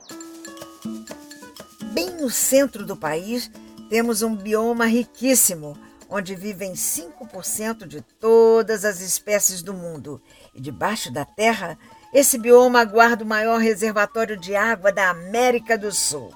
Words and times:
Bem 1.91 2.11
no 2.11 2.29
centro 2.29 2.85
do 2.85 2.95
país, 2.95 3.51
temos 3.89 4.21
um 4.21 4.33
bioma 4.33 4.85
riquíssimo, 4.85 5.77
onde 6.09 6.35
vivem 6.35 6.71
5% 6.73 7.85
de 7.85 7.99
todas 8.01 8.85
as 8.85 9.01
espécies 9.01 9.61
do 9.61 9.73
mundo. 9.73 10.21
E 10.55 10.61
debaixo 10.61 11.11
da 11.11 11.25
terra, 11.25 11.77
esse 12.13 12.37
bioma 12.37 12.85
guarda 12.85 13.23
o 13.23 13.27
maior 13.27 13.59
reservatório 13.59 14.37
de 14.37 14.55
água 14.55 14.91
da 14.91 15.09
América 15.09 15.75
do 15.75 15.91
Sul. 15.91 16.31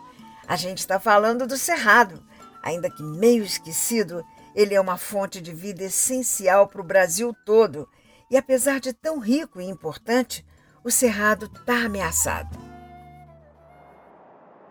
A 0.47 0.55
gente 0.55 0.79
está 0.79 0.99
falando 0.99 1.45
do 1.45 1.55
Cerrado. 1.55 2.25
Ainda 2.63 2.89
que 2.89 3.03
meio 3.03 3.43
esquecido, 3.43 4.25
ele 4.55 4.73
é 4.73 4.81
uma 4.81 4.97
fonte 4.97 5.39
de 5.39 5.53
vida 5.53 5.83
essencial 5.83 6.67
para 6.67 6.81
o 6.81 6.83
Brasil 6.83 7.31
todo. 7.45 7.87
E 8.29 8.35
apesar 8.35 8.79
de 8.79 8.91
tão 8.91 9.19
rico 9.19 9.61
e 9.61 9.65
importante, 9.65 10.43
o 10.83 10.89
Cerrado 10.89 11.45
está 11.45 11.85
ameaçado. 11.85 12.57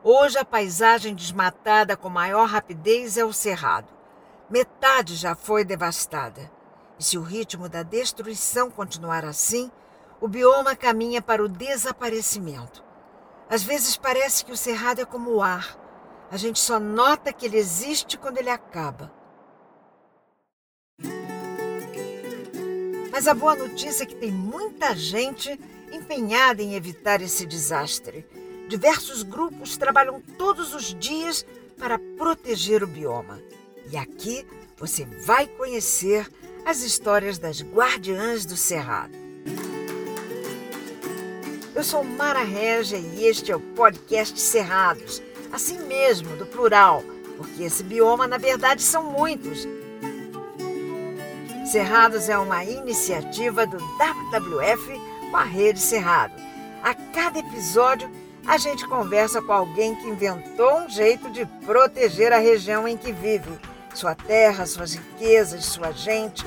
Hoje, 0.02 0.38
a 0.38 0.44
paisagem 0.44 1.14
desmatada 1.14 1.96
com 1.96 2.08
maior 2.08 2.48
rapidez 2.48 3.16
é 3.16 3.24
o 3.24 3.32
Cerrado. 3.32 3.88
Metade 4.50 5.14
já 5.14 5.36
foi 5.36 5.64
devastada. 5.64 6.50
E 6.98 7.04
se 7.04 7.16
o 7.16 7.22
ritmo 7.22 7.68
da 7.68 7.82
destruição 7.82 8.70
continuar 8.70 9.24
assim, 9.24 9.70
o 10.20 10.28
bioma 10.28 10.74
caminha 10.74 11.20
para 11.20 11.44
o 11.44 11.48
desaparecimento. 11.48 12.84
Às 13.48 13.62
vezes 13.62 13.96
parece 13.96 14.44
que 14.44 14.52
o 14.52 14.56
cerrado 14.56 15.00
é 15.00 15.04
como 15.04 15.30
o 15.30 15.42
ar. 15.42 15.78
A 16.30 16.36
gente 16.36 16.58
só 16.58 16.80
nota 16.80 17.32
que 17.32 17.46
ele 17.46 17.56
existe 17.56 18.18
quando 18.18 18.38
ele 18.38 18.50
acaba. 18.50 19.12
Mas 23.12 23.28
a 23.28 23.34
boa 23.34 23.54
notícia 23.54 24.02
é 24.02 24.06
que 24.06 24.16
tem 24.16 24.32
muita 24.32 24.94
gente 24.94 25.58
empenhada 25.92 26.62
em 26.62 26.74
evitar 26.74 27.22
esse 27.22 27.46
desastre. 27.46 28.26
Diversos 28.68 29.22
grupos 29.22 29.76
trabalham 29.76 30.20
todos 30.20 30.74
os 30.74 30.92
dias 30.94 31.46
para 31.78 31.98
proteger 32.18 32.82
o 32.82 32.86
bioma. 32.86 33.40
E 33.90 33.96
aqui 33.96 34.46
você 34.76 35.04
vai 35.04 35.46
conhecer 35.46 36.28
as 36.64 36.82
histórias 36.82 37.38
das 37.38 37.62
guardiãs 37.62 38.44
do 38.44 38.56
Cerrado. 38.56 39.25
Eu 41.76 41.84
sou 41.84 42.02
Mara 42.02 42.42
Regia 42.42 42.96
e 42.96 43.26
este 43.26 43.52
é 43.52 43.54
o 43.54 43.60
podcast 43.60 44.40
Cerrados, 44.40 45.22
assim 45.52 45.78
mesmo, 45.80 46.34
do 46.38 46.46
plural, 46.46 47.04
porque 47.36 47.64
esse 47.64 47.82
bioma 47.82 48.26
na 48.26 48.38
verdade 48.38 48.82
são 48.82 49.02
muitos. 49.02 49.68
Cerrados 51.70 52.30
é 52.30 52.38
uma 52.38 52.64
iniciativa 52.64 53.66
do 53.66 53.76
WWF 53.76 54.98
com 55.30 55.36
a 55.36 55.42
Rede 55.42 55.78
Cerrado. 55.78 56.32
A 56.82 56.94
cada 56.94 57.40
episódio, 57.40 58.10
a 58.46 58.56
gente 58.56 58.88
conversa 58.88 59.42
com 59.42 59.52
alguém 59.52 59.94
que 59.96 60.08
inventou 60.08 60.78
um 60.78 60.88
jeito 60.88 61.28
de 61.28 61.44
proteger 61.66 62.32
a 62.32 62.38
região 62.38 62.88
em 62.88 62.96
que 62.96 63.12
vive, 63.12 63.50
sua 63.94 64.14
terra, 64.14 64.64
suas 64.64 64.94
riquezas, 64.94 65.66
sua 65.66 65.92
gente. 65.92 66.42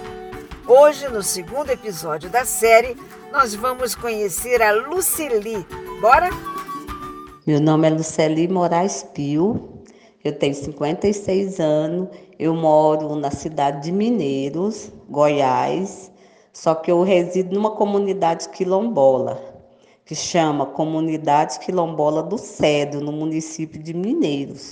Hoje, 0.66 1.07
no 1.07 1.22
segundo 1.22 1.69
episódio 1.69 2.31
da 2.31 2.45
série, 2.45 2.97
nós 3.31 3.53
vamos 3.53 3.95
conhecer 3.95 4.61
a 4.61 4.72
Luceli. 4.72 5.66
Bora? 6.02 6.30
Meu 7.45 7.59
nome 7.59 7.88
é 7.88 7.91
Luceli 7.91 8.47
Moraes 8.47 9.03
Pio, 9.13 9.83
eu 10.23 10.38
tenho 10.38 10.53
56 10.53 11.59
anos, 11.59 12.09
eu 12.38 12.53
moro 12.56 13.16
na 13.16 13.31
cidade 13.31 13.84
de 13.84 13.91
Mineiros, 13.91 14.91
Goiás, 15.09 16.12
só 16.51 16.75
que 16.75 16.91
eu 16.91 17.01
resido 17.03 17.53
numa 17.53 17.72
comunidade 17.72 18.50
quilombola, 18.50 19.41
que 20.06 20.16
chama 20.16 20.66
Comunidade 20.66 21.59
Quilombola 21.59 22.23
do 22.23 22.38
Cedro, 22.38 23.00
no 23.00 23.11
município 23.11 23.81
de 23.81 23.94
Mineiros. 23.94 24.69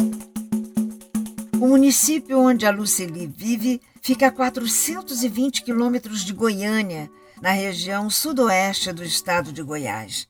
O 1.62 1.68
município 1.68 2.40
onde 2.40 2.66
a 2.66 2.72
Luceli 2.72 3.28
vive 3.28 3.80
fica 4.02 4.28
a 4.28 4.32
420 4.32 5.64
quilômetros 5.64 6.24
de 6.24 6.34
Goiânia, 6.34 7.10
na 7.42 7.52
região 7.52 8.10
sudoeste 8.10 8.92
do 8.92 9.04
estado 9.04 9.52
de 9.52 9.62
Goiás. 9.62 10.28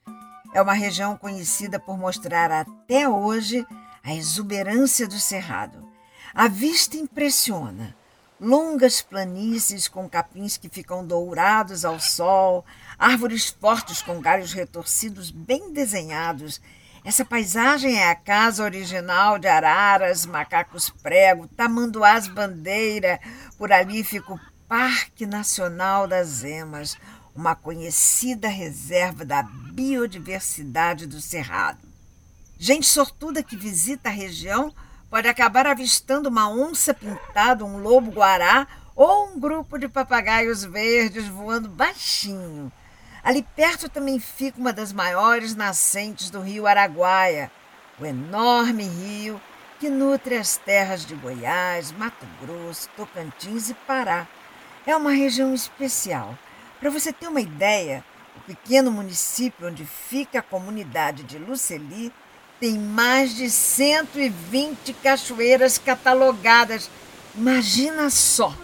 É 0.54 0.62
uma 0.62 0.74
região 0.74 1.16
conhecida 1.16 1.80
por 1.80 1.98
mostrar 1.98 2.52
até 2.52 3.08
hoje 3.08 3.66
a 4.04 4.14
exuberância 4.14 5.08
do 5.08 5.20
cerrado. 5.20 5.88
A 6.34 6.48
vista 6.48 6.98
impressiona. 6.98 7.96
Longas 8.40 9.02
planícies 9.02 9.88
com 9.88 10.08
capins 10.08 10.58
que 10.58 10.70
ficam 10.70 11.06
dourados 11.06 11.84
ao 11.84 12.00
sol, 12.00 12.64
árvores 12.98 13.50
fortes 13.50 14.02
com 14.02 14.22
galhos 14.22 14.54
retorcidos 14.54 15.32
bem 15.32 15.74
desenhados. 15.74 16.62
Essa 17.04 17.26
paisagem 17.26 17.98
é 17.98 18.12
a 18.12 18.16
casa 18.16 18.64
original 18.64 19.40
de 19.40 19.48
araras, 19.48 20.26
macacos 20.26 20.90
prego, 21.02 21.48
tamanduás 21.48 22.28
bandeira. 22.28 23.20
Por 23.58 23.72
ali 23.72 24.04
fica 24.04 24.34
o 24.34 24.40
Parque 24.68 25.26
Nacional 25.26 26.10
das 26.10 26.44
Emas, 26.44 26.98
uma 27.34 27.56
conhecida 27.56 28.50
reserva 28.50 29.24
da 29.24 29.42
biodiversidade 29.42 31.08
do 31.08 31.22
Cerrado. 31.22 31.88
Gente 32.60 32.86
sortuda 32.86 33.42
que 33.42 33.56
visita 33.56 34.10
a 34.10 34.12
região 34.12 34.74
pode 35.10 35.26
acabar 35.30 35.66
avistando 35.66 36.28
uma 36.28 36.50
onça 36.50 36.94
pintada, 36.94 37.64
um 37.64 37.78
lobo-guará 37.78 38.68
ou 38.94 39.30
um 39.30 39.40
grupo 39.40 39.78
de 39.78 39.88
papagaios 39.88 40.66
verdes 40.66 41.30
voando 41.30 41.70
baixinho. 41.70 42.70
Ali 43.24 43.44
perto 43.56 43.88
também 43.88 44.20
fica 44.20 44.60
uma 44.60 44.74
das 44.74 44.92
maiores 44.92 45.56
nascentes 45.56 46.30
do 46.30 46.42
rio 46.42 46.68
Araguaia, 46.68 47.50
o 47.98 48.06
enorme 48.06 48.84
rio 48.84 49.40
que 49.80 49.90
nutre 49.90 50.36
as 50.36 50.58
terras 50.58 51.06
de 51.06 51.16
Goiás, 51.16 51.94
Mato 51.94 52.26
Grosso, 52.42 52.90
Tocantins 52.98 53.70
e 53.70 53.74
Pará. 53.74 54.28
É 54.88 54.96
uma 54.96 55.12
região 55.12 55.54
especial. 55.54 56.40
Para 56.80 56.90
você 56.90 57.12
ter 57.12 57.28
uma 57.28 57.42
ideia, 57.42 58.06
o 58.38 58.40
pequeno 58.40 58.90
município 58.90 59.68
onde 59.68 59.86
fica 59.86 60.40
a 60.40 60.42
comunidade 60.42 61.24
de 61.24 61.38
Luceli 61.38 62.10
tem 62.58 62.80
mais 62.80 63.36
de 63.36 63.50
120 63.50 64.94
cachoeiras 64.94 65.78
catalogadas. 65.78 66.90
Imagina 67.36 68.10
só! 68.10 68.56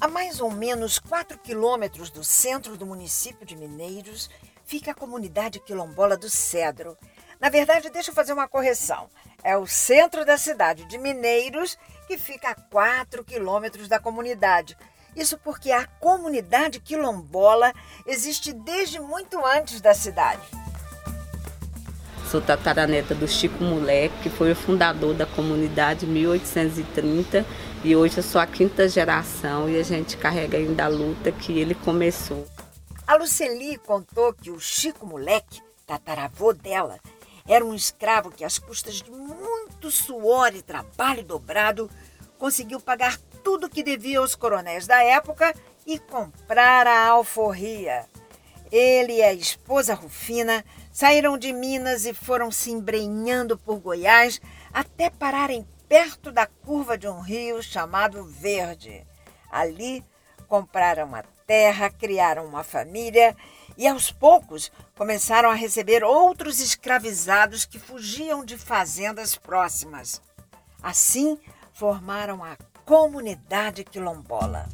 A 0.00 0.06
mais 0.06 0.40
ou 0.40 0.52
menos 0.52 1.00
4 1.00 1.38
quilômetros 1.38 2.10
do 2.10 2.22
centro 2.22 2.76
do 2.76 2.86
município 2.86 3.44
de 3.44 3.56
Mineiros 3.56 4.30
fica 4.64 4.92
a 4.92 4.94
comunidade 4.94 5.58
quilombola 5.58 6.16
do 6.16 6.30
Cedro. 6.30 6.96
Na 7.40 7.48
verdade, 7.48 7.90
deixa 7.90 8.10
eu 8.10 8.14
fazer 8.14 8.32
uma 8.32 8.48
correção. 8.48 9.08
É 9.42 9.56
o 9.56 9.66
centro 9.66 10.24
da 10.24 10.38
cidade 10.38 10.84
de 10.86 10.98
Mineiros 10.98 11.78
que 12.06 12.16
fica 12.16 12.50
a 12.50 12.54
4 12.54 13.24
quilômetros 13.24 13.88
da 13.88 13.98
comunidade. 13.98 14.76
Isso 15.14 15.38
porque 15.38 15.70
a 15.70 15.86
comunidade 15.86 16.80
quilombola 16.80 17.72
existe 18.06 18.52
desde 18.52 19.00
muito 19.00 19.44
antes 19.44 19.80
da 19.80 19.94
cidade. 19.94 20.42
Sou 22.30 22.40
tataraneta 22.40 23.14
do 23.14 23.28
Chico 23.28 23.62
Moleque, 23.62 24.24
que 24.24 24.30
foi 24.30 24.52
o 24.52 24.56
fundador 24.56 25.14
da 25.14 25.24
comunidade 25.24 26.06
em 26.06 26.08
1830 26.08 27.46
e 27.84 27.94
hoje 27.94 28.16
eu 28.16 28.22
sou 28.22 28.40
a 28.40 28.46
quinta 28.46 28.88
geração 28.88 29.68
e 29.70 29.78
a 29.78 29.82
gente 29.82 30.16
carrega 30.16 30.58
ainda 30.58 30.84
a 30.84 30.88
luta 30.88 31.30
que 31.30 31.56
ele 31.58 31.74
começou. 31.74 32.46
A 33.06 33.14
Luceli 33.14 33.78
contou 33.78 34.32
que 34.34 34.50
o 34.50 34.58
Chico 34.58 35.06
Moleque, 35.06 35.62
tataravô 35.86 36.52
dela, 36.52 36.98
era 37.48 37.64
um 37.64 37.74
escravo 37.74 38.30
que, 38.30 38.44
às 38.44 38.58
custas 38.58 38.96
de 38.96 39.10
muito 39.10 39.90
suor 39.90 40.54
e 40.54 40.62
trabalho 40.62 41.22
dobrado, 41.22 41.90
conseguiu 42.38 42.80
pagar 42.80 43.18
tudo 43.42 43.68
que 43.68 43.82
devia 43.82 44.18
aos 44.18 44.34
coronéis 44.34 44.86
da 44.86 45.02
época 45.02 45.54
e 45.86 45.98
comprar 45.98 46.86
a 46.86 47.08
alforria. 47.08 48.06
Ele 48.70 49.14
e 49.14 49.22
a 49.22 49.32
esposa 49.32 49.94
Rufina 49.94 50.64
saíram 50.92 51.38
de 51.38 51.52
Minas 51.52 52.04
e 52.04 52.12
foram 52.12 52.50
se 52.50 52.72
embrenhando 52.72 53.56
por 53.56 53.78
Goiás 53.78 54.40
até 54.72 55.08
pararem 55.08 55.66
perto 55.88 56.32
da 56.32 56.46
curva 56.46 56.98
de 56.98 57.06
um 57.06 57.20
rio 57.20 57.62
chamado 57.62 58.24
Verde. 58.24 59.06
Ali 59.50 60.04
compraram 60.48 61.06
uma 61.06 61.22
terra, 61.46 61.88
criaram 61.90 62.44
uma 62.44 62.64
família 62.64 63.36
e 63.76 63.86
aos 63.86 64.10
poucos 64.10 64.70
começaram 64.96 65.50
a 65.50 65.54
receber 65.54 66.02
outros 66.02 66.60
escravizados 66.60 67.64
que 67.64 67.78
fugiam 67.78 68.44
de 68.44 68.56
fazendas 68.56 69.36
próximas. 69.36 70.20
Assim, 70.82 71.38
formaram 71.72 72.42
a 72.42 72.56
comunidade 72.84 73.84
quilombola. 73.84 74.68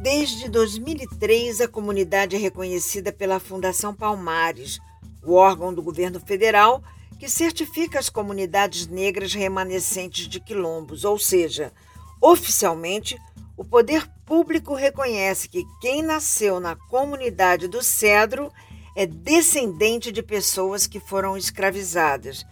Desde 0.00 0.48
2003, 0.48 1.60
a 1.60 1.68
comunidade 1.68 2.36
é 2.36 2.38
reconhecida 2.38 3.12
pela 3.12 3.40
Fundação 3.40 3.94
Palmares, 3.94 4.78
o 5.22 5.34
órgão 5.34 5.74
do 5.74 5.82
governo 5.82 6.18
federal 6.20 6.82
que 7.18 7.28
certifica 7.28 7.98
as 7.98 8.08
comunidades 8.08 8.86
negras 8.86 9.34
remanescentes 9.34 10.26
de 10.26 10.40
quilombos, 10.40 11.04
ou 11.04 11.18
seja, 11.18 11.70
oficialmente, 12.18 13.18
o 13.58 13.62
poder 13.62 14.08
público 14.30 14.74
reconhece 14.74 15.48
que 15.48 15.66
quem 15.80 16.04
nasceu 16.04 16.60
na 16.60 16.76
comunidade 16.76 17.66
do 17.66 17.82
Cedro 17.82 18.52
é 18.94 19.04
descendente 19.04 20.12
de 20.12 20.22
pessoas 20.22 20.86
que 20.86 21.00
foram 21.00 21.36
escravizadas. 21.36 22.46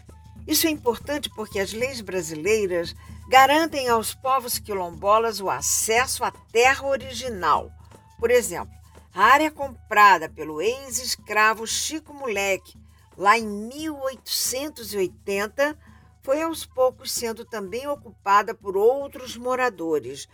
Isso 0.44 0.66
é 0.66 0.70
importante 0.70 1.30
porque 1.36 1.60
as 1.60 1.72
leis 1.72 2.00
brasileiras 2.00 2.96
garantem 3.28 3.88
aos 3.88 4.12
povos 4.12 4.58
quilombolas 4.58 5.40
o 5.40 5.48
acesso 5.48 6.24
à 6.24 6.32
terra 6.32 6.84
original. 6.84 7.70
Por 8.18 8.32
exemplo, 8.32 8.74
a 9.14 9.22
área 9.22 9.52
comprada 9.52 10.28
pelo 10.28 10.60
ex-escravo 10.60 11.64
Chico 11.64 12.12
Moleque, 12.12 12.76
lá 13.16 13.38
em 13.38 13.46
1880, 13.46 15.78
foi 16.22 16.42
aos 16.42 16.66
poucos 16.66 17.12
sendo 17.12 17.44
também 17.44 17.86
ocupada 17.86 18.52
por 18.52 18.76
outros 18.76 19.36
moradores, 19.36 20.28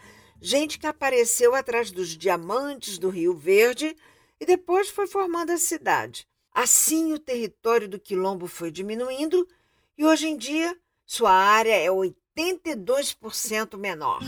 gente 0.44 0.78
que 0.78 0.86
apareceu 0.86 1.54
atrás 1.54 1.90
dos 1.90 2.10
diamantes 2.10 2.98
do 2.98 3.08
Rio 3.08 3.34
Verde 3.34 3.96
e 4.38 4.44
depois 4.44 4.90
foi 4.90 5.06
formando 5.06 5.50
a 5.50 5.56
cidade. 5.56 6.28
Assim, 6.52 7.14
o 7.14 7.18
território 7.18 7.88
do 7.88 7.98
Quilombo 7.98 8.46
foi 8.46 8.70
diminuindo 8.70 9.48
e 9.96 10.04
hoje 10.04 10.28
em 10.28 10.36
dia 10.36 10.76
sua 11.06 11.32
área 11.32 11.74
é 11.74 11.88
82% 11.88 13.78
menor. 13.78 14.20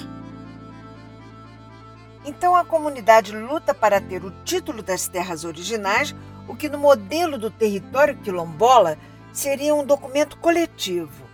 Então 2.24 2.56
a 2.56 2.64
comunidade 2.64 3.36
luta 3.36 3.74
para 3.74 4.00
ter 4.00 4.24
o 4.24 4.30
título 4.42 4.82
das 4.82 5.06
terras 5.06 5.44
originais, 5.44 6.14
o 6.48 6.56
que 6.56 6.70
no 6.70 6.78
modelo 6.78 7.36
do 7.36 7.50
território 7.50 8.16
quilombola 8.22 8.98
seria 9.34 9.74
um 9.74 9.84
documento 9.84 10.38
coletivo. 10.38 11.26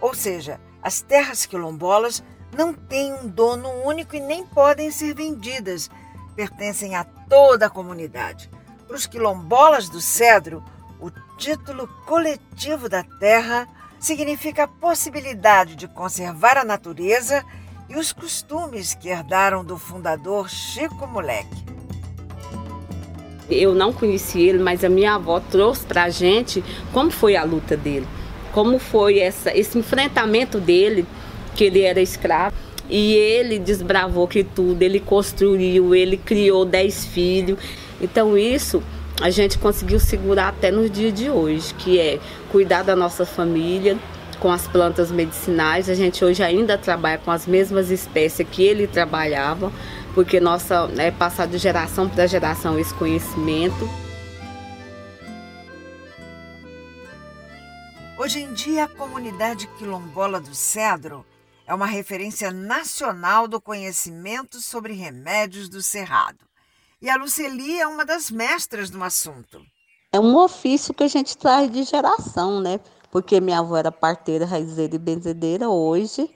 Ou 0.00 0.14
seja, 0.14 0.58
as 0.80 1.02
terras 1.02 1.44
quilombolas 1.44 2.22
não 2.56 2.72
têm 2.72 3.12
um 3.12 3.28
dono 3.28 3.68
único 3.84 4.16
e 4.16 4.20
nem 4.20 4.44
podem 4.44 4.90
ser 4.90 5.14
vendidas, 5.14 5.90
pertencem 6.34 6.96
a 6.96 7.04
toda 7.04 7.66
a 7.66 7.70
comunidade. 7.70 8.50
Para 8.86 8.96
os 8.96 9.06
quilombolas 9.06 9.88
do 9.88 10.00
Cedro, 10.00 10.62
o 11.00 11.10
título 11.36 11.88
coletivo 12.06 12.88
da 12.88 13.02
terra 13.02 13.68
significa 13.98 14.64
a 14.64 14.68
possibilidade 14.68 15.76
de 15.76 15.86
conservar 15.86 16.56
a 16.56 16.64
natureza 16.64 17.44
e 17.88 17.96
os 17.96 18.12
costumes 18.12 18.94
que 18.94 19.08
herdaram 19.08 19.64
do 19.64 19.76
fundador 19.76 20.48
Chico 20.48 21.06
Moleque. 21.06 21.64
Eu 23.50 23.74
não 23.74 23.92
conheci 23.92 24.40
ele, 24.40 24.62
mas 24.62 24.84
a 24.84 24.88
minha 24.88 25.14
avó 25.14 25.40
trouxe 25.40 25.84
para 25.84 26.04
a 26.04 26.10
gente 26.10 26.64
como 26.92 27.10
foi 27.10 27.36
a 27.36 27.42
luta 27.42 27.76
dele, 27.76 28.06
como 28.52 28.78
foi 28.78 29.18
essa, 29.18 29.56
esse 29.56 29.76
enfrentamento 29.76 30.60
dele, 30.60 31.04
que 31.54 31.64
ele 31.64 31.82
era 31.82 32.00
escravo. 32.00 32.54
E 32.88 33.14
ele 33.14 33.58
desbravou 33.58 34.26
que 34.26 34.42
tudo, 34.42 34.82
ele 34.82 34.98
construiu, 34.98 35.94
ele 35.94 36.16
criou 36.16 36.64
dez 36.64 37.04
filhos. 37.04 37.58
Então 38.00 38.36
isso 38.36 38.82
a 39.20 39.30
gente 39.30 39.58
conseguiu 39.58 40.00
segurar 40.00 40.48
até 40.48 40.70
nos 40.70 40.90
dias 40.90 41.12
de 41.12 41.30
hoje, 41.30 41.74
que 41.74 42.00
é 42.00 42.18
cuidar 42.50 42.82
da 42.82 42.96
nossa 42.96 43.24
família 43.26 43.96
com 44.40 44.50
as 44.50 44.66
plantas 44.66 45.12
medicinais. 45.12 45.88
A 45.88 45.94
gente 45.94 46.24
hoje 46.24 46.42
ainda 46.42 46.78
trabalha 46.78 47.18
com 47.18 47.30
as 47.30 47.46
mesmas 47.46 47.90
espécies 47.90 48.46
que 48.50 48.62
ele 48.62 48.86
trabalhava, 48.86 49.70
porque 50.14 50.40
nossa 50.40 50.90
é 50.96 51.10
passado 51.10 51.50
de 51.50 51.58
geração 51.58 52.08
para 52.08 52.26
geração 52.26 52.78
esse 52.78 52.94
conhecimento. 52.94 53.88
Hoje 58.18 58.40
em 58.40 58.52
dia, 58.52 58.84
a 58.84 58.88
comunidade 58.88 59.66
quilombola 59.78 60.40
do 60.40 60.54
Cedro 60.54 61.24
é 61.70 61.74
uma 61.74 61.86
referência 61.86 62.50
nacional 62.50 63.46
do 63.46 63.60
conhecimento 63.60 64.60
sobre 64.60 64.92
remédios 64.92 65.68
do 65.68 65.80
cerrado. 65.80 66.44
E 67.00 67.08
a 67.08 67.14
Luceli 67.14 67.80
é 67.80 67.86
uma 67.86 68.04
das 68.04 68.28
mestras 68.28 68.90
no 68.90 69.04
assunto. 69.04 69.62
É 70.12 70.18
um 70.18 70.36
ofício 70.36 70.92
que 70.92 71.04
a 71.04 71.08
gente 71.08 71.38
traz 71.38 71.70
de 71.70 71.84
geração, 71.84 72.60
né? 72.60 72.80
Porque 73.12 73.40
minha 73.40 73.60
avó 73.60 73.76
era 73.76 73.92
parteira, 73.92 74.44
raizeira 74.44 74.96
e 74.96 74.98
benzedeira. 74.98 75.70
Hoje 75.70 76.28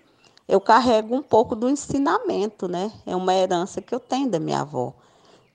eu 0.47 0.61
carrego 0.61 1.17
um 1.17 1.23
pouco 1.23 1.57
do 1.57 1.69
ensinamento, 1.69 2.69
né? 2.69 2.93
É 3.05 3.17
uma 3.17 3.35
herança 3.35 3.83
que 3.83 3.93
eu 3.93 3.99
tenho 3.99 4.31
da 4.31 4.39
minha 4.39 4.61
avó. 4.61 4.95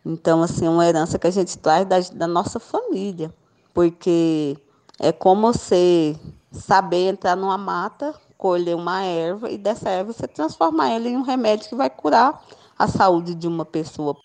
Então, 0.06 0.44
assim, 0.44 0.66
é 0.66 0.70
uma 0.70 0.86
herança 0.86 1.18
que 1.18 1.28
a 1.28 1.32
gente 1.32 1.58
traz 1.58 1.88
da, 1.88 2.02
da 2.18 2.28
nossa 2.28 2.60
família. 2.60 3.34
Porque 3.74 4.58
é 5.00 5.14
como 5.14 5.54
você 5.54 6.18
saber 6.52 7.12
entrar 7.12 7.38
numa 7.38 7.58
mata, 7.58 8.14
colher 8.40 8.74
uma 8.74 9.04
erva 9.04 9.52
e 9.52 9.58
dessa 9.58 9.90
erva 9.90 10.14
você 10.14 10.26
transformar 10.26 10.92
ela 10.92 11.10
em 11.10 11.18
um 11.18 11.24
remédio 11.24 11.68
que 11.68 11.76
vai 11.76 11.90
curar 11.90 12.42
a 12.78 12.88
saúde 12.88 13.36
de 13.36 13.46
uma 13.46 13.66
pessoa. 13.66 14.16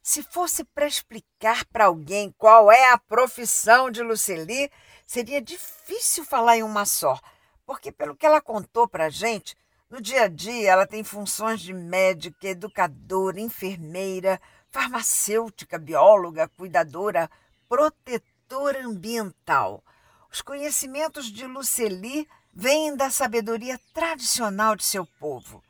Se 0.00 0.22
fosse 0.22 0.62
para 0.62 0.86
explicar 0.86 1.64
para 1.64 1.86
alguém 1.86 2.32
qual 2.38 2.70
é 2.70 2.92
a 2.92 2.98
profissão 2.98 3.90
de 3.90 4.04
Luceli, 4.04 4.70
seria 5.04 5.42
difícil 5.42 6.24
falar 6.24 6.58
em 6.58 6.62
uma 6.62 6.84
só, 6.84 7.18
porque, 7.66 7.90
pelo 7.90 8.14
que 8.14 8.24
ela 8.24 8.40
contou 8.40 8.86
para 8.86 9.06
a 9.06 9.10
gente, 9.10 9.56
no 9.90 10.00
dia 10.00 10.22
a 10.22 10.28
dia 10.28 10.70
ela 10.70 10.86
tem 10.86 11.02
funções 11.02 11.60
de 11.60 11.72
médica, 11.72 12.46
educadora, 12.46 13.40
enfermeira, 13.40 14.40
farmacêutica, 14.70 15.76
bióloga, 15.76 16.46
cuidadora, 16.56 17.28
protetora 17.68 18.86
ambiental. 18.86 19.82
Os 20.30 20.40
conhecimentos 20.40 21.26
de 21.26 21.46
Luceli 21.46 22.28
vêm 22.54 22.96
da 22.96 23.10
sabedoria 23.10 23.78
tradicional 23.92 24.76
de 24.76 24.84
seu 24.84 25.04
povo 25.18 25.62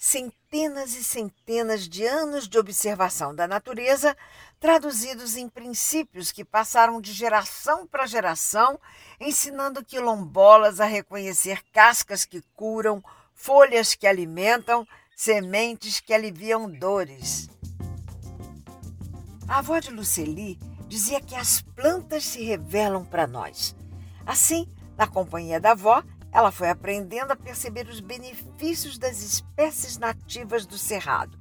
centenas 0.00 0.94
e 0.94 1.04
centenas 1.04 1.86
de 1.86 2.06
anos 2.06 2.48
de 2.48 2.58
observação 2.58 3.34
da 3.34 3.46
natureza, 3.46 4.16
traduzidos 4.58 5.36
em 5.36 5.46
princípios 5.46 6.32
que 6.32 6.42
passaram 6.42 7.02
de 7.02 7.12
geração 7.12 7.86
para 7.86 8.06
geração, 8.06 8.80
ensinando 9.20 9.84
quilombolas 9.84 10.80
a 10.80 10.86
reconhecer 10.86 11.62
cascas 11.70 12.24
que 12.24 12.42
curam, 12.56 13.04
folhas 13.34 13.94
que 13.94 14.06
alimentam, 14.06 14.88
sementes 15.14 16.00
que 16.00 16.14
aliviam 16.14 16.70
dores. 16.70 17.50
A 19.46 19.58
avó 19.58 19.78
de 19.80 19.90
Luceli 19.90 20.58
dizia 20.88 21.20
que 21.20 21.34
as 21.34 21.60
plantas 21.60 22.24
se 22.24 22.42
revelam 22.42 23.04
para 23.04 23.26
nós. 23.26 23.76
Assim, 24.24 24.66
na 24.96 25.06
companhia 25.06 25.60
da 25.60 25.72
avó, 25.72 26.02
ela 26.32 26.50
foi 26.52 26.68
aprendendo 26.68 27.32
a 27.32 27.36
perceber 27.36 27.88
os 27.88 28.00
benefícios 28.00 28.98
das 28.98 29.22
espécies 29.22 29.98
nativas 29.98 30.64
do 30.64 30.78
Cerrado. 30.78 31.38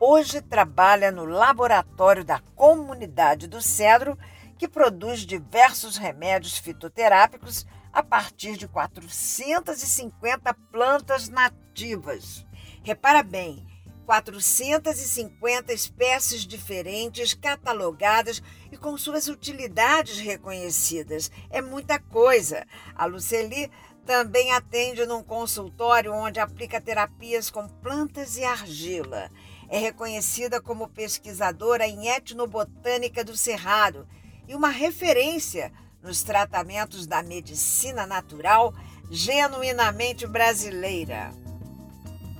Hoje 0.00 0.40
trabalha 0.40 1.12
no 1.12 1.24
laboratório 1.24 2.24
da 2.24 2.40
comunidade 2.54 3.46
do 3.46 3.62
Cedro, 3.62 4.18
que 4.58 4.68
produz 4.68 5.20
diversos 5.20 5.96
remédios 5.96 6.58
fitoterápicos 6.58 7.66
a 7.92 8.02
partir 8.02 8.56
de 8.56 8.66
450 8.66 10.52
plantas 10.72 11.28
nativas. 11.28 12.44
Repara 12.82 13.22
bem, 13.22 13.66
450 14.04 15.72
espécies 15.72 16.42
diferentes, 16.42 17.34
catalogadas 17.34 18.42
e 18.70 18.76
com 18.76 18.96
suas 18.98 19.28
utilidades 19.28 20.18
reconhecidas. 20.18 21.30
É 21.48 21.62
muita 21.62 21.98
coisa. 21.98 22.66
A 22.94 23.06
Luceli 23.06 23.70
também 24.04 24.52
atende 24.52 25.06
num 25.06 25.22
consultório 25.22 26.12
onde 26.12 26.38
aplica 26.38 26.80
terapias 26.80 27.50
com 27.50 27.66
plantas 27.68 28.36
e 28.36 28.44
argila. 28.44 29.30
É 29.68 29.78
reconhecida 29.78 30.60
como 30.60 30.88
pesquisadora 30.88 31.86
em 31.86 32.08
etnobotânica 32.08 33.24
do 33.24 33.36
Cerrado 33.36 34.06
e 34.46 34.54
uma 34.54 34.68
referência 34.68 35.72
nos 36.02 36.22
tratamentos 36.22 37.06
da 37.06 37.22
medicina 37.22 38.06
natural 38.06 38.74
genuinamente 39.10 40.26
brasileira. 40.26 41.30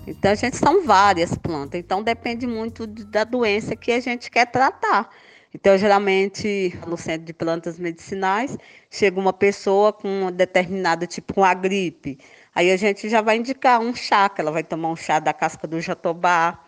Então, 0.06 0.33
a 0.33 0.35
gente 0.35 0.59
são 0.59 0.85
várias 0.85 1.35
plantas, 1.35 1.80
então 1.80 2.02
depende 2.02 2.47
muito 2.47 2.87
da 2.87 3.25
doença 3.25 3.75
que 3.75 3.90
a 3.90 4.00
gente 4.00 4.30
quer 4.30 4.47
tratar. 4.47 5.09
Então, 5.55 5.79
geralmente, 5.79 6.77
no 6.85 6.97
centro 6.97 7.25
de 7.27 7.33
plantas 7.33 7.79
medicinais, 7.79 8.59
chega 8.91 9.21
uma 9.21 9.33
pessoa 9.33 9.93
com 9.93 10.09
um 10.09 10.33
determinado 10.33 11.07
tipo, 11.07 11.33
com 11.33 11.45
a 11.45 11.55
gripe. 11.55 12.19
Aí 12.53 12.73
a 12.73 12.77
gente 12.77 13.09
já 13.09 13.23
vai 13.23 13.37
indicar 13.37 13.81
um 13.81 13.95
chá, 13.95 14.29
que 14.29 14.41
ela 14.41 14.51
vai 14.51 14.65
tomar 14.65 14.91
um 14.91 14.97
chá 14.97 15.21
da 15.21 15.33
casca 15.33 15.69
do 15.69 15.81
jatobá. 15.81 16.61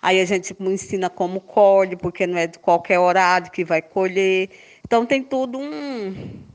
Aí 0.00 0.20
a 0.20 0.24
gente 0.24 0.54
ensina 0.60 1.10
como 1.10 1.40
colhe, 1.40 1.96
porque 1.96 2.28
não 2.28 2.38
é 2.38 2.46
de 2.46 2.60
qualquer 2.60 3.00
horário 3.00 3.50
que 3.50 3.64
vai 3.64 3.82
colher. 3.82 4.50
Então, 4.86 5.04
tem 5.04 5.20
tudo 5.20 5.58
um, 5.58 6.14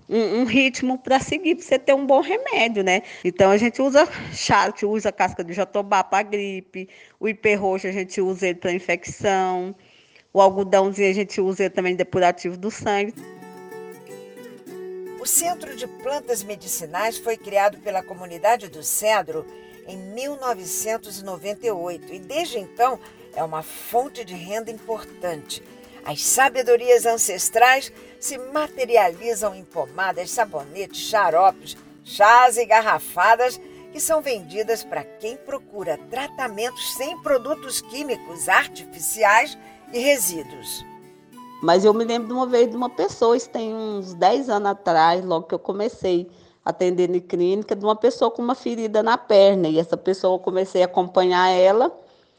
um, 0.09 0.39
um 0.39 0.45
ritmo 0.45 0.97
para 0.97 1.19
seguir, 1.19 1.55
para 1.55 1.65
você 1.65 1.77
ter 1.77 1.93
um 1.93 2.05
bom 2.05 2.21
remédio, 2.21 2.81
né? 2.81 3.01
Então, 3.25 3.51
a 3.51 3.57
gente 3.57 3.81
usa 3.81 4.07
chá, 4.31 4.73
usa 4.83 5.09
a 5.09 5.11
casca 5.11 5.43
do 5.43 5.51
jatobá 5.51 6.01
para 6.01 6.23
gripe, 6.23 6.87
o 7.19 7.27
ipê 7.27 7.55
roxo 7.55 7.87
a 7.87 7.91
gente 7.91 8.21
usa 8.21 8.47
ele 8.47 8.59
para 8.59 8.71
infecção. 8.71 9.75
O 10.35 10.41
algodãozinho 10.41 11.11
a 11.11 11.13
gente 11.13 11.39
usa 11.39 11.69
também 11.69 11.95
depurativo 11.95 12.57
do 12.57 12.71
sangue. 12.71 13.13
O 15.19 15.27
Centro 15.27 15.75
de 15.75 15.85
Plantas 15.85 16.41
Medicinais 16.41 17.19
foi 17.19 17.37
criado 17.37 17.77
pela 17.77 18.01
comunidade 18.01 18.67
do 18.67 18.81
Cedro 18.81 19.45
em 19.87 19.95
1998 19.95 22.15
e 22.15 22.19
desde 22.19 22.57
então 22.57 22.99
é 23.35 23.43
uma 23.43 23.61
fonte 23.61 24.25
de 24.25 24.33
renda 24.33 24.71
importante. 24.71 25.61
As 26.03 26.23
sabedorias 26.23 27.05
ancestrais 27.05 27.93
se 28.19 28.39
materializam 28.39 29.53
em 29.53 29.63
pomadas, 29.63 30.31
sabonetes, 30.31 30.99
xaropes, 30.99 31.77
chás 32.03 32.57
e 32.57 32.65
garrafadas 32.65 33.61
que 33.91 33.99
são 33.99 34.19
vendidas 34.19 34.83
para 34.83 35.03
quem 35.03 35.37
procura 35.37 35.99
tratamentos 36.09 36.95
sem 36.95 37.21
produtos 37.21 37.81
químicos 37.81 38.49
artificiais 38.49 39.55
e 39.93 39.99
resíduos. 39.99 40.83
Mas 41.61 41.85
eu 41.85 41.93
me 41.93 42.03
lembro 42.03 42.27
de 42.27 42.33
uma 42.33 42.45
vez 42.45 42.69
de 42.69 42.75
uma 42.75 42.89
pessoa, 42.89 43.37
isso 43.37 43.49
tem 43.49 43.73
uns 43.73 44.13
10 44.15 44.49
anos 44.49 44.71
atrás, 44.71 45.23
logo 45.23 45.47
que 45.47 45.55
eu 45.55 45.59
comecei 45.59 46.29
atendendo 46.65 47.15
em 47.15 47.21
clínica, 47.21 47.75
de 47.75 47.83
uma 47.83 47.95
pessoa 47.95 48.31
com 48.31 48.41
uma 48.41 48.55
ferida 48.55 49.03
na 49.03 49.17
perna. 49.17 49.67
E 49.67 49.79
essa 49.79 49.97
pessoa 49.97 50.35
eu 50.35 50.39
comecei 50.39 50.81
a 50.81 50.85
acompanhar 50.85 51.49
ela. 51.49 51.91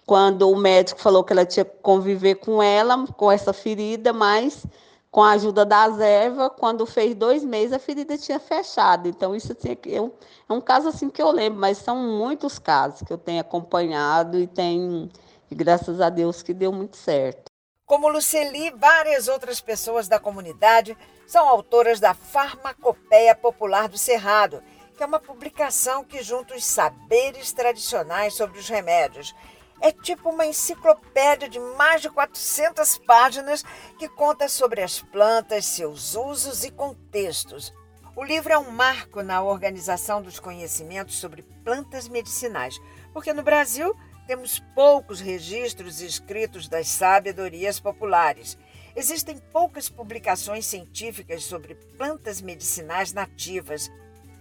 Quando 0.07 0.51
o 0.51 0.57
médico 0.57 1.01
falou 1.01 1.25
que 1.25 1.33
ela 1.33 1.47
tinha 1.47 1.65
que 1.65 1.79
conviver 1.81 2.37
com 2.37 2.63
ela, 2.63 3.07
com 3.17 3.31
essa 3.31 3.53
ferida, 3.53 4.13
mas 4.13 4.67
com 5.11 5.23
a 5.23 5.31
ajuda 5.31 5.65
das 5.65 6.01
ervas, 6.01 6.51
quando 6.59 6.85
fez 6.85 7.15
dois 7.15 7.45
meses, 7.45 7.73
a 7.73 7.79
ferida 7.79 8.19
tinha 8.19 8.41
fechado. 8.41 9.09
Então, 9.09 9.35
isso 9.35 9.53
assim, 9.53 9.79
eu, 9.87 10.13
é 10.49 10.53
um 10.53 10.61
caso 10.61 10.89
assim 10.89 11.09
que 11.09 11.23
eu 11.23 11.31
lembro, 11.31 11.61
mas 11.61 11.79
são 11.79 11.97
muitos 11.97 12.59
casos 12.59 13.03
que 13.03 13.13
eu 13.13 13.17
tenho 13.17 13.41
acompanhado 13.41 14.39
e 14.39 14.47
tem, 14.47 15.09
e 15.55 15.57
graças 15.57 16.01
a 16.01 16.11
Deus 16.11 16.43
que 16.43 16.53
deu 16.53 16.73
muito 16.73 16.97
certo. 16.97 17.45
Como 17.87 18.09
Luceli, 18.09 18.73
várias 18.73 19.29
outras 19.29 19.61
pessoas 19.61 20.09
da 20.09 20.19
comunidade 20.19 20.99
são 21.29 21.49
autoras 21.49 22.01
da 22.01 22.13
Farmacopeia 22.13 23.37
Popular 23.37 23.89
do 23.89 23.97
Cerrado, 23.97 24.61
que 24.97 25.03
é 25.05 25.07
uma 25.07 25.21
publicação 25.21 26.03
que 26.03 26.25
junta 26.25 26.57
os 26.57 26.65
saberes 26.65 27.53
tradicionais 27.53 28.35
sobre 28.35 28.59
os 28.59 28.69
remédios. 28.69 29.33
É 29.81 29.93
tipo 29.93 30.31
uma 30.31 30.45
enciclopédia 30.45 31.49
de 31.49 31.61
mais 31.61 32.03
de 32.03 32.11
400 32.11 32.99
páginas 32.99 33.63
que 33.97 34.09
conta 34.09 34.49
sobre 34.49 34.83
as 34.83 35.01
plantas, 35.01 35.67
seus 35.67 36.17
usos 36.17 36.65
e 36.65 36.71
contextos. 36.73 37.73
O 38.17 38.25
livro 38.25 38.53
é 38.53 38.59
um 38.59 38.73
marco 38.73 39.23
na 39.23 39.41
organização 39.43 40.21
dos 40.21 40.41
conhecimentos 40.41 41.17
sobre 41.17 41.43
plantas 41.63 42.09
medicinais, 42.09 42.81
porque 43.13 43.33
no 43.33 43.43
Brasil 43.43 43.95
temos 44.27 44.59
poucos 44.75 45.21
registros 45.21 46.01
escritos 46.01 46.69
das 46.69 46.89
sabedorias 46.89 47.79
populares. 47.79 48.57
Existem 48.97 49.39
poucas 49.53 49.89
publicações 49.89 50.67
científicas 50.67 51.45
sobre 51.45 51.75
plantas 51.97 52.41
medicinais 52.41 53.13
nativas. 53.13 53.91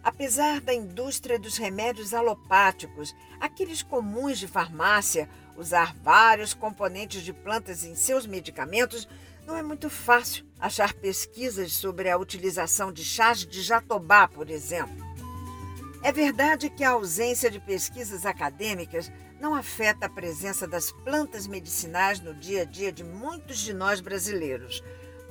Apesar 0.03 0.61
da 0.61 0.73
indústria 0.73 1.39
dos 1.39 1.57
remédios 1.57 2.13
alopáticos, 2.13 3.15
aqueles 3.39 3.81
comuns 3.81 4.37
de 4.37 4.47
farmácia, 4.47 5.29
usar 5.55 5.95
vários 5.95 6.53
componentes 6.53 7.23
de 7.23 7.33
plantas 7.33 7.83
em 7.83 7.95
seus 7.95 8.25
medicamentos, 8.25 9.07
não 9.45 9.57
é 9.57 9.63
muito 9.63 9.89
fácil 9.89 10.45
achar 10.59 10.93
pesquisas 10.93 11.73
sobre 11.73 12.09
a 12.09 12.17
utilização 12.17 12.91
de 12.91 13.03
chás 13.03 13.45
de 13.45 13.61
jatobá, 13.61 14.27
por 14.27 14.49
exemplo. 14.49 15.03
É 16.01 16.11
verdade 16.11 16.69
que 16.69 16.83
a 16.83 16.91
ausência 16.91 17.49
de 17.49 17.59
pesquisas 17.59 18.25
acadêmicas 18.25 19.11
não 19.43 19.53
afeta 19.53 20.05
a 20.05 20.09
presença 20.09 20.65
das 20.65 20.89
plantas 20.89 21.47
medicinais 21.47 22.21
no 22.21 22.33
dia 22.33 22.61
a 22.61 22.65
dia 22.65 22.93
de 22.93 23.03
muitos 23.03 23.59
de 23.59 23.73
nós 23.73 23.99
brasileiros. 23.99 24.81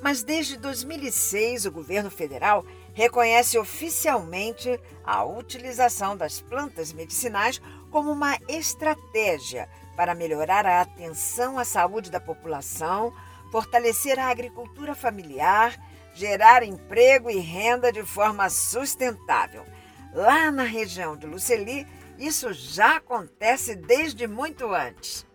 Mas 0.02 0.22
desde 0.22 0.58
2006, 0.58 1.64
o 1.64 1.72
governo 1.72 2.10
federal 2.10 2.62
reconhece 2.92 3.56
oficialmente 3.56 4.78
a 5.02 5.24
utilização 5.24 6.14
das 6.14 6.42
plantas 6.42 6.92
medicinais 6.92 7.58
como 7.90 8.12
uma 8.12 8.38
estratégia 8.48 9.66
para 9.96 10.14
melhorar 10.14 10.66
a 10.66 10.82
atenção 10.82 11.58
à 11.58 11.64
saúde 11.64 12.10
da 12.10 12.20
população, 12.20 13.14
fortalecer 13.50 14.18
a 14.18 14.28
agricultura 14.28 14.94
familiar, 14.94 15.74
gerar 16.12 16.62
emprego 16.62 17.30
e 17.30 17.38
renda 17.38 17.90
de 17.90 18.02
forma 18.02 18.50
sustentável. 18.50 19.64
Lá 20.12 20.50
na 20.50 20.64
região 20.64 21.16
de 21.16 21.26
Luceli, 21.26 21.86
isso 22.26 22.52
já 22.52 22.96
acontece 22.96 23.74
desde 23.74 24.26
muito 24.26 24.72
antes. 24.72 25.26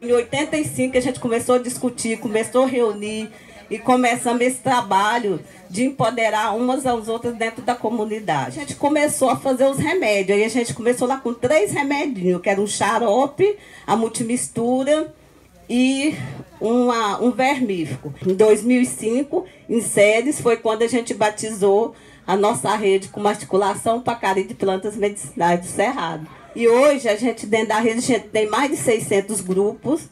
Em 0.00 0.10
85 0.10 0.96
a 0.96 1.00
gente 1.00 1.20
começou 1.20 1.56
a 1.56 1.58
discutir, 1.58 2.18
começou 2.18 2.64
a 2.64 2.66
reunir 2.66 3.30
e 3.70 3.78
começamos 3.78 4.40
esse 4.40 4.58
trabalho 4.60 5.40
de 5.68 5.84
empoderar 5.84 6.56
umas 6.56 6.86
às 6.86 7.06
outras 7.06 7.36
dentro 7.36 7.62
da 7.62 7.74
comunidade. 7.74 8.58
A 8.58 8.62
gente 8.62 8.74
começou 8.74 9.28
a 9.30 9.36
fazer 9.36 9.66
os 9.66 9.78
remédios, 9.78 10.36
aí 10.36 10.44
a 10.44 10.48
gente 10.48 10.74
começou 10.74 11.06
lá 11.06 11.18
com 11.18 11.32
três 11.32 11.70
remedinhos, 11.70 12.40
que 12.40 12.48
era 12.48 12.60
um 12.60 12.66
xarope, 12.66 13.56
a 13.86 13.94
multimistura 13.94 15.14
e 15.68 16.16
uma, 16.60 17.22
um 17.22 17.30
vermífugo. 17.30 18.12
Em 18.26 18.34
2005, 18.34 19.46
em 19.68 19.80
Séries, 19.80 20.40
foi 20.40 20.56
quando 20.56 20.82
a 20.82 20.88
gente 20.88 21.14
batizou 21.14 21.94
a 22.26 22.36
nossa 22.36 22.74
rede 22.76 23.08
com 23.08 23.26
articulação 23.26 24.00
Pacari 24.00 24.44
de 24.44 24.54
Plantas 24.54 24.96
Medicinais 24.96 25.60
do 25.60 25.66
Cerrado. 25.66 26.28
E 26.54 26.68
hoje 26.68 27.08
a 27.08 27.16
gente, 27.16 27.46
dentro 27.46 27.68
da 27.68 27.78
rede, 27.78 28.00
gente 28.00 28.28
tem 28.28 28.48
mais 28.48 28.70
de 28.70 28.76
600 28.76 29.40
grupos, 29.40 30.08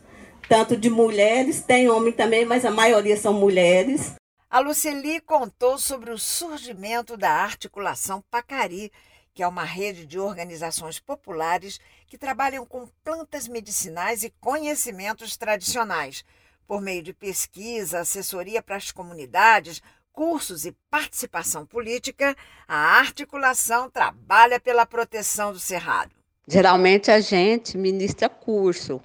tanto 0.48 0.76
de 0.76 0.88
mulheres, 0.88 1.60
tem 1.60 1.88
homem 1.88 2.12
também, 2.12 2.44
mas 2.44 2.64
a 2.64 2.70
maioria 2.70 3.16
são 3.16 3.32
mulheres. 3.32 4.14
A 4.50 4.60
Luceli 4.60 5.20
contou 5.20 5.76
sobre 5.76 6.10
o 6.10 6.18
surgimento 6.18 7.16
da 7.16 7.30
articulação 7.30 8.22
Pacari, 8.30 8.90
que 9.34 9.42
é 9.42 9.46
uma 9.46 9.62
rede 9.62 10.06
de 10.06 10.18
organizações 10.18 10.98
populares 10.98 11.78
que 12.06 12.16
trabalham 12.16 12.64
com 12.64 12.88
plantas 13.04 13.46
medicinais 13.46 14.22
e 14.22 14.32
conhecimentos 14.40 15.36
tradicionais, 15.36 16.24
por 16.66 16.80
meio 16.80 17.02
de 17.02 17.12
pesquisa, 17.12 18.00
assessoria 18.00 18.62
para 18.62 18.76
as 18.76 18.90
comunidades, 18.90 19.82
cursos 20.12 20.64
e 20.64 20.74
participação 20.90 21.64
política, 21.64 22.36
a 22.66 22.98
articulação 22.98 23.88
trabalha 23.90 24.58
pela 24.58 24.84
proteção 24.84 25.52
do 25.52 25.58
cerrado. 25.58 26.10
Geralmente 26.46 27.10
a 27.10 27.20
gente 27.20 27.76
ministra 27.76 28.28
curso, 28.28 29.00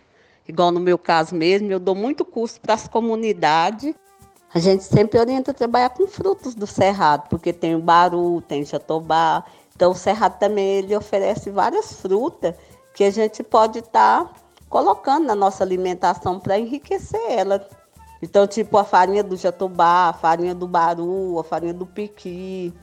igual 0.48 0.72
no 0.72 0.79
meu 0.79 0.98
caso 0.98 1.36
mesmo, 1.36 1.72
eu 1.72 1.79
dou 1.79 1.93
muito 1.93 2.24
curso 2.24 2.60
para 2.62 2.74
as 2.74 2.88
comunidades. 2.88 3.93
A 4.53 4.60
gente 4.60 4.83
sempre 4.83 5.19
orienta 5.19 5.51
a 5.51 5.53
trabalhar 5.53 5.89
com 5.89 6.07
frutos 6.07 6.55
do 6.55 6.65
cerrado, 6.65 7.27
porque 7.27 7.51
tem 7.51 7.75
o 7.75 7.79
baru, 7.79 8.41
tem 8.41 8.63
jatobá. 8.63 9.43
Então 9.75 9.91
o 9.91 9.95
cerrado 9.95 10.39
também 10.39 10.77
ele 10.77 10.95
oferece 10.95 11.50
várias 11.50 11.93
frutas 11.93 12.55
que 12.93 13.03
a 13.03 13.12
gente 13.12 13.43
pode 13.43 13.79
estar 13.79 14.25
tá 14.25 14.33
colocando 14.69 15.25
na 15.25 15.36
nossa 15.36 15.63
alimentação 15.63 16.39
para 16.39 16.57
enriquecer 16.57 17.22
ela. 17.29 17.67
Então, 18.24 18.48
tipo 18.48 18.77
a 18.77 18.86
farinha 18.86 19.22
do 19.22 19.36
jatobá, 19.36 20.08
a 20.08 20.13
farinha 20.13 20.56
do 20.56 20.65
baru, 20.65 21.38
a 21.39 21.44
farinha 21.44 21.74
do 21.74 21.86
piqui, 21.86 22.74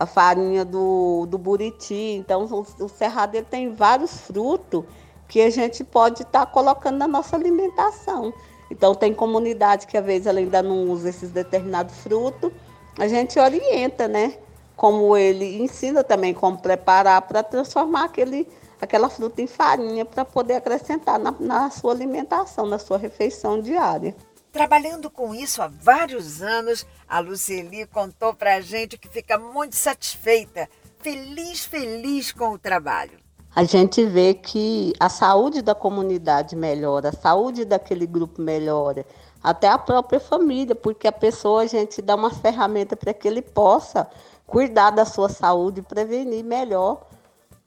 a 0.00 0.06
farinha 0.06 0.64
do, 0.64 1.26
do 1.26 1.36
buriti. 1.36 2.14
Então, 2.16 2.46
o, 2.46 2.84
o 2.84 2.88
cerrado 2.88 3.34
ele 3.34 3.44
tem 3.44 3.74
vários 3.74 4.18
frutos 4.22 4.84
que 5.28 5.42
a 5.42 5.50
gente 5.50 5.84
pode 5.84 6.22
estar 6.22 6.46
tá 6.46 6.50
colocando 6.50 6.96
na 6.96 7.06
nossa 7.06 7.36
alimentação. 7.36 8.32
Então, 8.70 8.94
tem 8.94 9.12
comunidade 9.12 9.86
que 9.86 9.98
às 9.98 10.06
vezes 10.06 10.26
ela 10.26 10.38
ainda 10.38 10.62
não 10.62 10.88
usa 10.88 11.10
esses 11.10 11.30
determinados 11.30 11.94
frutos. 11.98 12.50
A 12.98 13.06
gente 13.06 13.38
orienta, 13.38 14.08
né? 14.08 14.38
Como 14.74 15.14
ele 15.18 15.62
ensina 15.62 16.02
também 16.02 16.32
como 16.32 16.56
preparar 16.56 17.20
para 17.20 17.42
transformar 17.42 18.04
aquele, 18.04 18.48
aquela 18.80 19.10
fruta 19.10 19.42
em 19.42 19.46
farinha 19.46 20.06
para 20.06 20.24
poder 20.24 20.54
acrescentar 20.54 21.18
na, 21.18 21.34
na 21.38 21.68
sua 21.68 21.92
alimentação, 21.92 22.64
na 22.64 22.78
sua 22.78 22.96
refeição 22.96 23.60
diária. 23.60 24.16
Trabalhando 24.58 25.08
com 25.08 25.32
isso 25.32 25.62
há 25.62 25.68
vários 25.68 26.42
anos, 26.42 26.84
a 27.08 27.20
Luceli 27.20 27.86
contou 27.86 28.34
para 28.34 28.56
a 28.56 28.60
gente 28.60 28.98
que 28.98 29.06
fica 29.06 29.38
muito 29.38 29.76
satisfeita, 29.76 30.68
feliz, 30.98 31.64
feliz 31.64 32.32
com 32.32 32.48
o 32.54 32.58
trabalho. 32.58 33.20
A 33.54 33.62
gente 33.62 34.04
vê 34.04 34.34
que 34.34 34.92
a 34.98 35.08
saúde 35.08 35.62
da 35.62 35.76
comunidade 35.76 36.56
melhora, 36.56 37.10
a 37.10 37.12
saúde 37.12 37.64
daquele 37.64 38.04
grupo 38.04 38.42
melhora, 38.42 39.06
até 39.40 39.68
a 39.68 39.78
própria 39.78 40.18
família, 40.18 40.74
porque 40.74 41.06
a 41.06 41.12
pessoa, 41.12 41.62
a 41.62 41.66
gente 41.66 42.02
dá 42.02 42.16
uma 42.16 42.32
ferramenta 42.32 42.96
para 42.96 43.14
que 43.14 43.28
ele 43.28 43.42
possa 43.42 44.10
cuidar 44.44 44.90
da 44.90 45.04
sua 45.04 45.28
saúde 45.28 45.78
e 45.78 45.84
prevenir 45.84 46.44
melhor, 46.44 47.06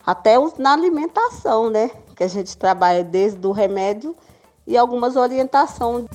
até 0.05 0.36
na 0.57 0.74
alimentação, 0.74 1.69
né? 1.69 1.89
Que 2.17 2.25
a 2.25 2.27
gente 2.27 2.57
trabalha 2.57 3.01
desde 3.01 3.48
o 3.48 3.53
remédio 3.53 4.13
e 4.67 4.77
algumas 4.77 5.15
orientações. 5.15 6.05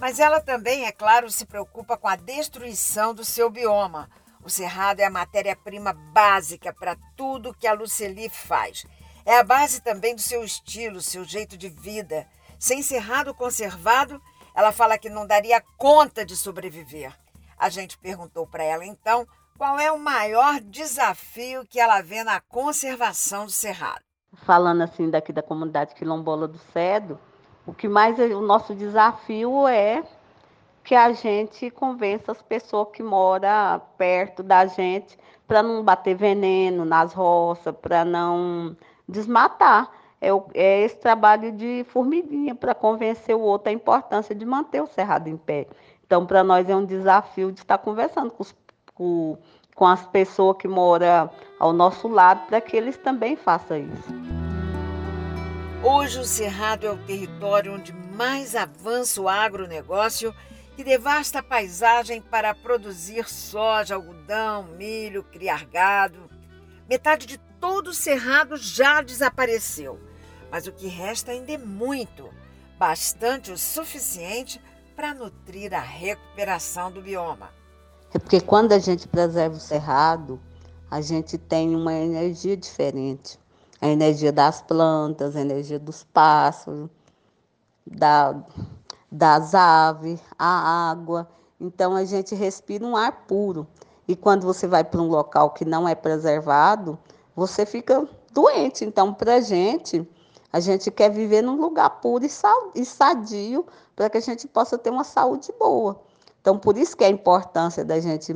Mas 0.00 0.20
ela 0.20 0.40
também, 0.40 0.84
é 0.84 0.92
claro, 0.92 1.30
se 1.30 1.46
preocupa 1.46 1.96
com 1.96 2.06
a 2.06 2.16
destruição 2.16 3.14
do 3.14 3.24
seu 3.24 3.50
bioma. 3.50 4.08
O 4.42 4.50
cerrado 4.50 5.00
é 5.00 5.04
a 5.04 5.10
matéria-prima 5.10 5.92
básica 5.92 6.72
para 6.72 6.96
tudo 7.16 7.54
que 7.54 7.66
a 7.66 7.72
Luceli 7.72 8.28
faz. 8.28 8.84
É 9.24 9.38
a 9.38 9.44
base 9.44 9.80
também 9.80 10.14
do 10.14 10.20
seu 10.20 10.44
estilo, 10.44 11.00
seu 11.00 11.24
jeito 11.24 11.56
de 11.56 11.68
vida. 11.68 12.28
Sem 12.58 12.82
cerrado 12.82 13.34
conservado, 13.34 14.20
Ela 14.56 14.72
fala 14.72 14.96
que 14.96 15.10
não 15.10 15.26
daria 15.26 15.62
conta 15.76 16.24
de 16.24 16.34
sobreviver. 16.34 17.12
A 17.58 17.68
gente 17.68 17.98
perguntou 17.98 18.46
para 18.46 18.64
ela 18.64 18.86
então 18.86 19.26
qual 19.58 19.78
é 19.78 19.92
o 19.92 19.98
maior 19.98 20.60
desafio 20.60 21.66
que 21.66 21.78
ela 21.78 22.00
vê 22.00 22.24
na 22.24 22.40
conservação 22.40 23.44
do 23.44 23.52
cerrado. 23.52 24.00
Falando 24.46 24.82
assim 24.82 25.10
daqui 25.10 25.30
da 25.30 25.42
comunidade 25.42 25.94
quilombola 25.94 26.48
do 26.48 26.58
Cedo, 26.72 27.20
o 27.66 27.74
que 27.74 27.88
mais 27.88 28.18
o 28.18 28.40
nosso 28.40 28.74
desafio 28.74 29.66
é 29.66 30.04
que 30.84 30.94
a 30.94 31.12
gente 31.12 31.68
convença 31.68 32.30
as 32.30 32.40
pessoas 32.40 32.88
que 32.92 33.02
moram 33.02 33.82
perto 33.98 34.42
da 34.42 34.66
gente 34.66 35.18
para 35.46 35.62
não 35.62 35.82
bater 35.82 36.14
veneno 36.14 36.84
nas 36.84 37.12
roças, 37.12 37.74
para 37.82 38.04
não 38.04 38.76
desmatar. 39.08 39.90
É, 40.18 40.32
o, 40.32 40.46
é, 40.54 40.82
esse 40.82 40.96
trabalho 40.96 41.52
de 41.52 41.84
formiguinha 41.88 42.54
para 42.54 42.74
convencer 42.74 43.36
o 43.36 43.40
outro 43.40 43.68
a 43.68 43.72
importância 43.72 44.34
de 44.34 44.46
manter 44.46 44.80
o 44.80 44.86
cerrado 44.86 45.28
em 45.28 45.36
pé. 45.36 45.66
Então, 46.06 46.24
para 46.24 46.42
nós 46.42 46.70
é 46.70 46.74
um 46.74 46.84
desafio 46.84 47.52
de 47.52 47.60
estar 47.60 47.78
conversando 47.78 48.30
com, 48.30 48.42
os, 48.42 48.54
com, 48.94 49.36
com 49.74 49.86
as 49.86 50.06
pessoas 50.06 50.56
que 50.56 50.68
moram 50.68 51.28
ao 51.58 51.72
nosso 51.72 52.08
lado 52.08 52.46
para 52.46 52.60
que 52.60 52.76
eles 52.76 52.96
também 52.96 53.36
façam 53.36 53.76
isso. 53.76 54.35
Hoje, 55.88 56.18
o 56.18 56.24
Cerrado 56.24 56.84
é 56.84 56.90
o 56.90 56.98
território 56.98 57.72
onde 57.72 57.92
mais 57.92 58.56
avança 58.56 59.22
o 59.22 59.28
agronegócio 59.28 60.34
que 60.74 60.82
devasta 60.82 61.38
a 61.38 61.42
paisagem 61.44 62.20
para 62.20 62.52
produzir 62.52 63.28
soja, 63.28 63.94
algodão, 63.94 64.64
milho, 64.76 65.22
criar 65.22 65.64
gado. 65.64 66.28
Metade 66.88 67.24
de 67.24 67.38
todo 67.60 67.90
o 67.90 67.94
cerrado 67.94 68.56
já 68.56 69.00
desapareceu, 69.00 70.00
mas 70.50 70.66
o 70.66 70.72
que 70.72 70.88
resta 70.88 71.30
ainda 71.30 71.52
é 71.52 71.58
muito, 71.58 72.30
bastante 72.76 73.52
o 73.52 73.56
suficiente 73.56 74.60
para 74.96 75.14
nutrir 75.14 75.72
a 75.72 75.78
recuperação 75.78 76.90
do 76.90 77.00
bioma. 77.00 77.50
É 78.12 78.18
porque 78.18 78.40
quando 78.40 78.72
a 78.72 78.80
gente 78.80 79.06
preserva 79.06 79.54
o 79.54 79.60
cerrado, 79.60 80.40
a 80.90 81.00
gente 81.00 81.38
tem 81.38 81.76
uma 81.76 81.94
energia 81.94 82.56
diferente. 82.56 83.38
A 83.80 83.88
energia 83.88 84.32
das 84.32 84.62
plantas, 84.62 85.36
a 85.36 85.40
energia 85.40 85.78
dos 85.78 86.04
pássaros, 86.04 86.88
da, 87.86 88.34
das 89.10 89.54
aves, 89.54 90.20
a 90.38 90.90
água. 90.90 91.28
Então 91.60 91.94
a 91.94 92.04
gente 92.04 92.34
respira 92.34 92.84
um 92.84 92.96
ar 92.96 93.26
puro. 93.26 93.66
E 94.08 94.14
quando 94.14 94.44
você 94.44 94.66
vai 94.66 94.84
para 94.84 95.00
um 95.00 95.08
local 95.08 95.50
que 95.50 95.64
não 95.64 95.88
é 95.88 95.94
preservado, 95.94 96.98
você 97.34 97.66
fica 97.66 98.08
doente. 98.32 98.84
Então, 98.84 99.12
para 99.12 99.36
a 99.36 99.40
gente, 99.40 100.08
a 100.52 100.60
gente 100.60 100.90
quer 100.90 101.10
viver 101.10 101.42
num 101.42 101.60
lugar 101.60 101.90
puro 102.00 102.24
e 102.24 102.84
sadio 102.84 103.66
para 103.94 104.08
que 104.08 104.18
a 104.18 104.20
gente 104.20 104.46
possa 104.46 104.78
ter 104.78 104.90
uma 104.90 105.04
saúde 105.04 105.52
boa. 105.58 106.00
Então, 106.40 106.58
por 106.58 106.78
isso 106.78 106.96
que 106.96 107.02
é 107.02 107.08
a 107.08 107.10
importância 107.10 107.84
da 107.84 107.98
gente 107.98 108.32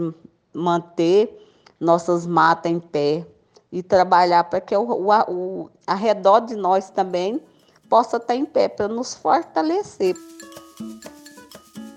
manter 0.53 1.47
nossas 1.79 2.27
matas 2.27 2.73
em 2.73 2.81
pé 2.81 3.27
e 3.73 3.83
trabalhar 3.83 4.45
para 4.45 4.61
que 4.61 4.77
o, 4.77 4.83
o, 4.83 5.11
o 5.29 5.71
arredor 5.87 6.41
de 6.41 6.57
nós 6.57 6.91
também 6.91 7.41
possa 7.89 8.19
estar 8.19 8.35
em 8.35 8.45
pé, 8.45 8.69
para 8.69 8.89
nos 8.89 9.15
fortalecer. 9.15 10.15